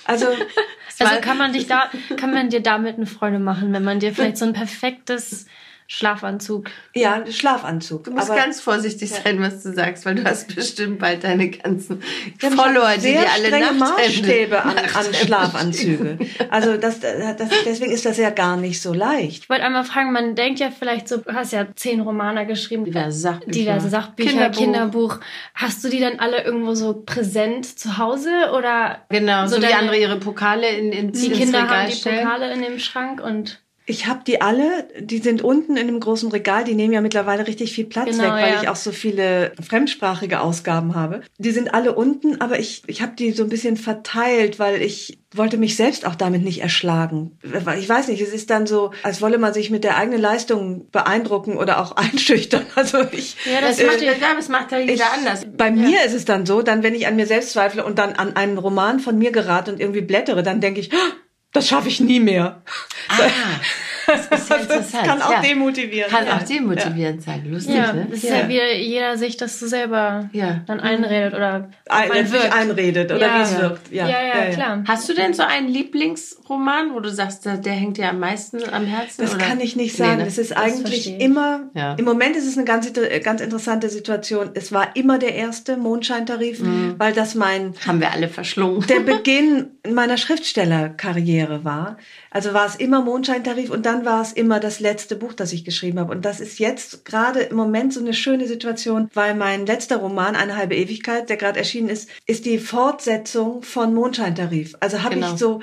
Also 0.04 0.26
Also 1.00 1.20
kann 1.20 1.38
man 1.38 1.52
dich 1.52 1.66
da, 1.66 1.90
kann 2.16 2.32
man 2.32 2.50
dir 2.50 2.60
damit 2.60 2.96
eine 2.96 3.06
Freude 3.06 3.38
machen, 3.38 3.72
wenn 3.72 3.84
man 3.84 4.00
dir 4.00 4.12
vielleicht 4.12 4.36
so 4.36 4.44
ein 4.44 4.52
perfektes 4.52 5.46
Schlafanzug. 5.92 6.70
ja, 6.94 7.24
Schlafanzug. 7.28 8.04
Du 8.04 8.12
musst 8.12 8.30
aber 8.30 8.38
ganz 8.38 8.60
vorsichtig 8.60 9.10
sein, 9.10 9.40
was 9.42 9.64
du 9.64 9.72
sagst, 9.74 10.06
weil 10.06 10.14
du 10.14 10.24
hast 10.24 10.54
bestimmt 10.54 11.00
bald 11.00 11.24
deine 11.24 11.50
ganzen 11.50 12.00
hab 12.40 12.52
Follower, 12.52 12.92
die 12.94 13.10
dir 13.12 13.26
alle 13.32 13.46
strenge 13.48 13.72
Maßstäbe 13.72 14.62
an, 14.62 14.78
an 14.78 15.14
Schlafanzüge. 15.14 16.18
Also 16.48 16.76
das, 16.76 17.00
das, 17.00 17.48
deswegen 17.66 17.90
ist 17.90 18.06
das 18.06 18.18
ja 18.18 18.30
gar 18.30 18.56
nicht 18.56 18.80
so 18.80 18.92
leicht. 18.94 19.42
Ich 19.42 19.50
wollte 19.50 19.64
einmal 19.64 19.82
fragen, 19.82 20.12
man 20.12 20.36
denkt 20.36 20.60
ja 20.60 20.70
vielleicht 20.70 21.08
so, 21.08 21.16
du 21.16 21.32
hast 21.34 21.52
ja 21.52 21.66
zehn 21.74 22.00
Romane 22.00 22.46
geschrieben, 22.46 22.84
Diverse 22.84 23.18
Sachbücher. 23.18 23.50
diverse 23.50 23.88
Sachbücher, 23.88 24.30
Kinderbuch. 24.30 24.58
Kinderbuch. 24.60 25.20
Hast 25.54 25.82
du 25.82 25.88
die 25.88 25.98
dann 25.98 26.20
alle 26.20 26.44
irgendwo 26.44 26.74
so 26.74 27.02
präsent 27.04 27.66
zu 27.78 27.98
Hause 27.98 28.30
oder 28.56 28.98
Genau, 29.08 29.46
so, 29.46 29.56
So 29.56 29.62
wie 29.62 29.66
deine- 29.66 29.76
andere 29.76 29.98
ihre 29.98 30.20
Pokale 30.20 30.68
in, 30.68 30.92
in, 30.92 31.10
die 31.12 31.26
ins 31.26 31.36
Kinder 31.38 31.62
Regal 31.64 31.76
haben 31.82 31.90
die 31.90 31.96
stellen. 31.96 32.22
Pokale 32.24 32.52
in 32.52 32.62
dem 32.62 32.78
Schrank 32.78 33.20
und 33.20 33.60
Ich 33.86 34.06
habe 34.06 34.20
die 34.24 34.40
alle, 34.40 34.86
die 35.00 35.18
sind 35.18 35.42
unten 35.42 35.76
in 35.76 35.88
dem 35.88 35.98
großen 35.98 36.30
Regal, 36.30 36.62
die 36.64 36.74
nehmen 36.74 36.92
ja 36.92 37.00
mittlerweile 37.00 37.46
richtig 37.46 37.72
viel 37.72 37.86
Platz 37.86 38.10
Genau, 38.10 38.22
weg, 38.24 38.30
weil 38.32 38.52
ja. 38.54 38.62
ich 38.62 38.68
auch 38.68 38.76
so 38.76 38.92
viele 38.92 39.52
fremdsprachige 39.66 40.40
Ausgaben 40.40 40.94
habe. 40.94 41.22
Die 41.38 41.50
sind 41.50 41.74
alle 41.74 41.94
unten, 41.94 42.40
aber 42.40 42.58
ich, 42.60 42.82
ich 42.86 43.02
habe 43.02 43.12
die 43.18 43.32
so 43.32 43.42
ein 43.42 43.48
bisschen 43.48 43.76
verteilt, 43.76 44.58
weil 44.58 44.80
ich 44.82 45.18
wollte 45.34 45.56
mich 45.56 45.76
selbst 45.76 46.06
auch 46.06 46.14
damit 46.14 46.42
nicht 46.42 46.60
erschlagen. 46.60 47.38
Ich 47.78 47.88
weiß 47.88 48.08
nicht, 48.08 48.20
es 48.20 48.32
ist 48.32 48.50
dann 48.50 48.66
so, 48.66 48.92
als 49.02 49.22
wolle 49.22 49.38
man 49.38 49.54
sich 49.54 49.70
mit 49.70 49.82
der 49.82 49.96
eigenen 49.96 50.20
Leistung 50.20 50.88
beeindrucken 50.90 51.56
oder 51.56 51.80
auch 51.80 51.92
einschüchtern. 51.96 52.66
Also 52.76 52.98
ich, 53.10 53.36
Ja, 53.44 53.60
das 53.60 53.78
Das 53.78 53.86
macht, 53.86 54.02
ja, 54.02 54.12
das 54.36 54.48
macht 54.48 54.72
ja 54.72 54.78
jeder 54.78 54.92
ich, 54.92 55.02
anders. 55.02 55.46
Bei 55.56 55.70
mir 55.70 56.04
ist 56.04 56.14
es 56.14 56.24
dann 56.24 56.46
so, 56.46 56.62
dann 56.62 56.82
wenn 56.82 56.94
ich 56.94 57.06
an 57.06 57.16
mir 57.16 57.26
selbst 57.26 57.52
zweifle 57.52 57.84
und 57.84 57.98
dann 57.98 58.12
an 58.12 58.36
einen 58.36 58.58
Roman 58.58 59.00
von 59.00 59.18
mir 59.18 59.32
gerate 59.32 59.72
und 59.72 59.80
irgendwie 59.80 60.00
blättere, 60.02 60.42
dann 60.42 60.60
denke 60.60 60.80
ich, 60.80 60.92
"Ah, 60.92 61.12
das 61.52 61.68
schaffe 61.68 61.88
ich 61.88 62.00
nie 62.00 62.20
mehr. 62.20 62.62
Ah, 63.08 63.18
Das 64.10 64.40
ist 64.40 64.50
ja 64.50 64.56
interessant. 64.60 65.06
kann 65.06 65.22
auch 65.22 65.30
ja. 65.32 65.40
demotivierend 65.42 66.12
Kann 66.12 66.24
sein. 66.26 66.34
auch 66.34 66.42
demotivierend 66.42 67.22
sein. 67.22 67.50
Lustig, 67.50 67.74
Ja, 67.76 67.92
ne? 67.92 68.06
das 68.10 68.24
ist 68.24 68.30
ja 68.30 68.48
wieder 68.48 68.74
jeder 68.74 69.16
sich 69.16 69.36
das 69.36 69.58
so 69.60 69.66
selber 69.66 70.28
Ja. 70.32 70.60
dann 70.66 70.80
einredet 70.80 71.34
oder 71.34 71.70
Ein, 71.88 72.10
wirkt. 72.32 72.52
einredet 72.52 73.10
oder 73.12 73.26
Ja. 73.26 73.38
wie 73.38 73.42
es 73.42 73.58
wirkt. 73.60 73.92
Ja, 73.92 74.08
Ja, 74.08 74.22
ja, 74.22 74.50
klar. 74.52 74.84
Hast 74.86 75.08
du 75.08 75.14
denn 75.14 75.34
so 75.34 75.42
einen 75.42 75.68
Lieblingsroman, 75.68 76.94
wo 76.94 77.00
du 77.00 77.10
sagst, 77.10 77.44
der, 77.46 77.56
der 77.56 77.72
hängt 77.72 77.96
dir 77.96 78.08
am 78.08 78.18
meisten 78.20 78.58
am 78.72 78.84
Herzen? 78.86 79.22
Das 79.22 79.34
oder? 79.34 79.44
kann 79.44 79.60
ich 79.60 79.76
nicht 79.76 79.98
Nee, 79.98 80.04
sagen. 80.06 80.18
ne? 80.18 80.26
es 80.26 80.38
ist 80.38 80.52
verstehe 80.52 80.72
eigentlich 80.74 81.06
ich. 81.08 81.20
immer, 81.20 81.70
Ja. 81.74 81.94
im 81.94 82.04
Moment 82.04 82.36
ist 82.36 82.46
es 82.46 82.56
eine 82.56 82.64
ganz, 82.64 82.86
inter- 82.86 83.20
ganz 83.20 83.40
interessante 83.40 83.88
Situation. 83.88 84.50
Es 84.54 84.72
war 84.72 84.96
immer 84.96 85.18
der 85.18 85.34
erste 85.34 85.76
Mondscheintarif, 85.76 86.60
Mhm. 86.60 86.94
weil 86.98 87.12
das 87.12 87.34
mein, 87.34 87.74
Haben 87.86 88.00
wir 88.00 88.10
alle 88.12 88.28
verschlungen. 88.28 88.86
der 88.88 89.00
Beginn 89.00 89.68
meiner 89.88 90.16
Schriftstellerkarriere 90.16 91.64
war. 91.64 91.96
Also 92.30 92.54
war 92.54 92.66
es 92.66 92.76
immer 92.76 93.02
Mondscheintarif 93.02 93.70
und 93.70 93.86
dann 93.86 93.99
war 94.04 94.22
es 94.22 94.32
immer 94.32 94.60
das 94.60 94.80
letzte 94.80 95.16
Buch, 95.16 95.32
das 95.32 95.52
ich 95.52 95.64
geschrieben 95.64 95.98
habe. 96.00 96.12
Und 96.12 96.24
das 96.24 96.40
ist 96.40 96.58
jetzt 96.58 97.04
gerade 97.04 97.40
im 97.40 97.56
Moment 97.56 97.92
so 97.92 98.00
eine 98.00 98.14
schöne 98.14 98.46
Situation, 98.46 99.08
weil 99.14 99.34
mein 99.34 99.66
letzter 99.66 99.96
Roman, 99.96 100.36
Eine 100.36 100.56
halbe 100.56 100.76
Ewigkeit, 100.76 101.28
der 101.28 101.36
gerade 101.36 101.58
erschienen 101.58 101.88
ist, 101.88 102.08
ist 102.26 102.44
die 102.46 102.58
Fortsetzung 102.58 103.62
von 103.62 103.94
Mondscheintarif. 103.94 104.74
Also 104.80 105.02
habe 105.02 105.14
Genau. 105.16 105.32
ich 105.32 105.38
so 105.38 105.60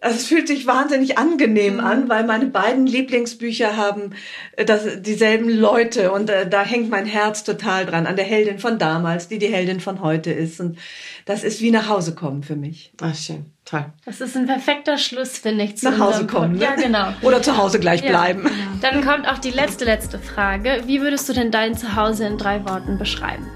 also 0.00 0.16
es 0.16 0.26
fühlt 0.26 0.46
sich 0.48 0.66
wahnsinnig 0.66 1.18
angenehm 1.18 1.74
Mhm. 1.74 1.80
an, 1.80 2.08
weil 2.08 2.24
meine 2.24 2.46
beiden 2.46 2.86
Lieblingsbücher 2.86 3.76
haben 3.76 4.14
äh, 4.56 4.64
das, 4.64 5.02
dieselben 5.02 5.48
Leute 5.50 6.12
und 6.12 6.30
äh, 6.30 6.48
da 6.48 6.62
hängt 6.64 6.90
mein 6.90 7.06
Herz 7.06 7.44
total 7.44 7.86
dran 7.86 8.06
an 8.06 8.16
der 8.16 8.24
Heldin 8.24 8.58
von 8.58 8.78
damals, 8.78 9.28
die 9.28 9.38
die 9.38 9.48
Heldin 9.48 9.80
von 9.80 10.00
heute 10.00 10.30
ist 10.32 10.60
und 10.60 10.78
das 11.26 11.44
ist 11.44 11.60
wie 11.60 11.70
nach 11.70 11.88
Hause 11.88 12.14
kommen 12.14 12.42
für 12.42 12.56
mich. 12.56 12.92
Ach, 13.02 13.14
schön. 13.14 13.46
Toll. 13.64 13.84
Das 14.06 14.20
ist 14.22 14.34
ein 14.34 14.46
perfekter 14.46 14.96
Schluss, 14.96 15.36
finde 15.36 15.64
ich. 15.64 15.76
Zu 15.76 15.90
Nach 15.90 15.98
Hause 15.98 16.26
kommen. 16.26 16.54
Ne? 16.56 16.64
Ja, 16.64 16.74
genau. 16.74 17.08
Oder 17.22 17.42
zu 17.42 17.56
Hause 17.58 17.78
gleich 17.78 18.02
Ja. 18.02 18.08
bleiben. 18.08 18.48
Dann 18.80 19.04
kommt 19.04 19.28
auch 19.28 19.36
die 19.38 19.50
letzte, 19.50 19.84
letzte 19.84 20.18
Frage. 20.18 20.84
Wie 20.86 21.02
würdest 21.02 21.28
du 21.28 21.34
denn 21.34 21.50
dein 21.50 21.76
Zuhause 21.76 22.24
in 22.26 22.38
drei 22.38 22.64
Worten 22.66 22.96
beschreiben? 22.96 23.46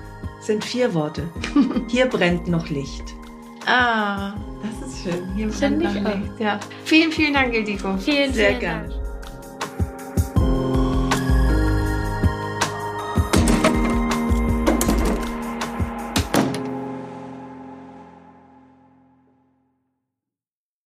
Sind 0.43 0.65
vier 0.65 0.93
Worte. 0.93 1.23
Hier 1.89 2.07
brennt 2.07 2.47
noch 2.49 2.69
Licht. 2.69 3.05
Ah, 3.67 4.33
das 4.63 4.89
ist 4.89 5.03
schön. 5.03 5.29
Hier 5.35 5.51
Finde 5.51 5.87
ich 5.87 5.95
Licht. 5.95 6.41
Ja. 6.41 6.59
Vielen, 6.85 7.13
vielen 7.13 7.35
Dank, 7.35 7.55
Ildiko. 7.55 7.97
Vielen, 7.99 8.33
Sehr 8.33 8.49
vielen 8.49 8.61
gern. 8.61 8.89
Dank. 8.91 9.02